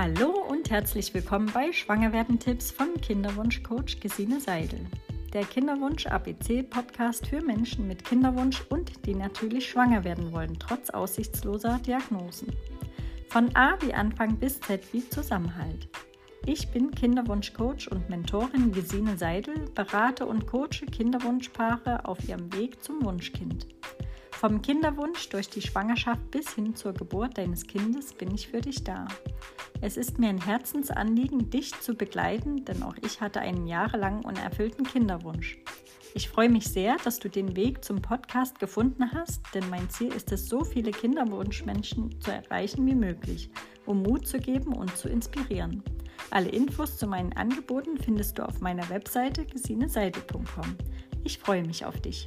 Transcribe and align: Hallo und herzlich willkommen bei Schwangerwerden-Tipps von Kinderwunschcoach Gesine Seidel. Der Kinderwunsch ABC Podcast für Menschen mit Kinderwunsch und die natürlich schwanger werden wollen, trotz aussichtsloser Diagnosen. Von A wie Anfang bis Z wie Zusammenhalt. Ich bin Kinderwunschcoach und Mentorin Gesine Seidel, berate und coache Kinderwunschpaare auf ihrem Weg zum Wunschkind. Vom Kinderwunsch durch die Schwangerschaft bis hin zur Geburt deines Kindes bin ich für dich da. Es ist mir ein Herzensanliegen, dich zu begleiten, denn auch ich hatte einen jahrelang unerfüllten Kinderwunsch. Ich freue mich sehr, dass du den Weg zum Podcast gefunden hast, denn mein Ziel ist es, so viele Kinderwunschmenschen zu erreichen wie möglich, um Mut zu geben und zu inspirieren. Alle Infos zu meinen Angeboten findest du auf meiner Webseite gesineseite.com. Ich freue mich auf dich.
Hallo 0.00 0.28
und 0.48 0.70
herzlich 0.70 1.12
willkommen 1.12 1.50
bei 1.52 1.72
Schwangerwerden-Tipps 1.72 2.70
von 2.70 3.00
Kinderwunschcoach 3.00 3.98
Gesine 4.00 4.40
Seidel. 4.40 4.86
Der 5.32 5.44
Kinderwunsch 5.44 6.06
ABC 6.06 6.62
Podcast 6.62 7.26
für 7.26 7.42
Menschen 7.42 7.88
mit 7.88 8.04
Kinderwunsch 8.04 8.62
und 8.68 9.04
die 9.06 9.16
natürlich 9.16 9.68
schwanger 9.68 10.04
werden 10.04 10.30
wollen, 10.30 10.56
trotz 10.60 10.90
aussichtsloser 10.90 11.80
Diagnosen. 11.80 12.52
Von 13.26 13.50
A 13.56 13.76
wie 13.80 13.92
Anfang 13.92 14.36
bis 14.36 14.60
Z 14.60 14.84
wie 14.92 15.08
Zusammenhalt. 15.08 15.88
Ich 16.46 16.68
bin 16.68 16.92
Kinderwunschcoach 16.92 17.90
und 17.90 18.08
Mentorin 18.08 18.70
Gesine 18.70 19.18
Seidel, 19.18 19.68
berate 19.74 20.26
und 20.26 20.46
coache 20.46 20.86
Kinderwunschpaare 20.92 22.04
auf 22.04 22.22
ihrem 22.28 22.52
Weg 22.52 22.84
zum 22.84 23.04
Wunschkind. 23.04 23.66
Vom 24.30 24.62
Kinderwunsch 24.62 25.28
durch 25.30 25.50
die 25.50 25.60
Schwangerschaft 25.62 26.30
bis 26.30 26.54
hin 26.54 26.76
zur 26.76 26.92
Geburt 26.94 27.36
deines 27.36 27.66
Kindes 27.66 28.14
bin 28.14 28.32
ich 28.32 28.46
für 28.46 28.60
dich 28.60 28.84
da. 28.84 29.08
Es 29.80 29.96
ist 29.96 30.18
mir 30.18 30.28
ein 30.28 30.44
Herzensanliegen, 30.44 31.50
dich 31.50 31.72
zu 31.80 31.94
begleiten, 31.94 32.64
denn 32.64 32.82
auch 32.82 32.96
ich 33.04 33.20
hatte 33.20 33.40
einen 33.40 33.66
jahrelang 33.66 34.24
unerfüllten 34.24 34.84
Kinderwunsch. 34.84 35.58
Ich 36.14 36.28
freue 36.28 36.48
mich 36.48 36.66
sehr, 36.66 36.96
dass 37.04 37.20
du 37.20 37.28
den 37.28 37.54
Weg 37.54 37.84
zum 37.84 38.02
Podcast 38.02 38.58
gefunden 38.58 39.12
hast, 39.12 39.40
denn 39.54 39.68
mein 39.70 39.88
Ziel 39.88 40.12
ist 40.12 40.32
es, 40.32 40.48
so 40.48 40.64
viele 40.64 40.90
Kinderwunschmenschen 40.90 42.20
zu 42.20 42.32
erreichen 42.32 42.86
wie 42.86 42.94
möglich, 42.94 43.50
um 43.86 44.02
Mut 44.02 44.26
zu 44.26 44.38
geben 44.38 44.72
und 44.72 44.96
zu 44.96 45.08
inspirieren. 45.08 45.82
Alle 46.30 46.48
Infos 46.48 46.96
zu 46.96 47.06
meinen 47.06 47.32
Angeboten 47.34 47.98
findest 47.98 48.38
du 48.38 48.42
auf 48.42 48.60
meiner 48.60 48.88
Webseite 48.88 49.46
gesineseite.com. 49.46 50.76
Ich 51.22 51.38
freue 51.38 51.64
mich 51.64 51.84
auf 51.84 52.00
dich. 52.00 52.26